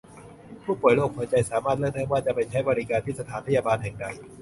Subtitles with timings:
[0.63, 4.05] ผู้ป่วยโรคหัวใจสามารถเลือกได้ว่าจะไปใช้บริการที่สถานพยาบาลแห่งใด